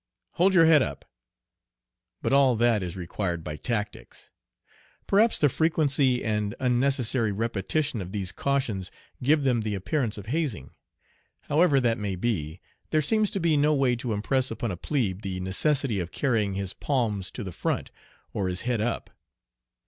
Hold 0.31 0.55
your 0.55 0.65
head 0.65 0.81
up;" 0.81 1.05
but 2.23 2.33
all 2.33 2.55
that 2.55 2.81
is 2.81 2.95
required 2.95 3.43
by 3.43 3.55
tactics. 3.55 4.31
Perhaps 5.05 5.37
the 5.37 5.47
frequency 5.47 6.23
and 6.23 6.55
unnecessary 6.59 7.31
repetition 7.31 8.01
of 8.01 8.11
these 8.11 8.31
cautions 8.31 8.89
give 9.21 9.43
them 9.43 9.61
the 9.61 9.75
appearance 9.75 10.17
of 10.17 10.25
hazing. 10.25 10.71
However 11.41 11.79
that 11.81 11.99
may 11.99 12.15
be, 12.15 12.61
there 12.89 13.03
seems 13.03 13.29
to 13.29 13.39
be 13.39 13.55
no 13.55 13.75
way 13.75 13.95
to 13.97 14.11
impress 14.11 14.49
upon 14.49 14.71
a 14.71 14.75
plebe 14.75 15.21
the 15.21 15.39
necessity 15.39 15.99
of 15.99 16.09
carrying 16.11 16.55
his 16.55 16.73
"palms 16.73 17.29
to 17.29 17.43
the 17.43 17.51
front," 17.51 17.91
or 18.33 18.47
his 18.47 18.61
"head 18.61 18.81
up." 18.81 19.11